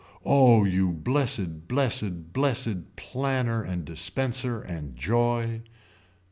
[0.25, 5.61] Oh you blessed blessed blessed planner and dispenser and joy.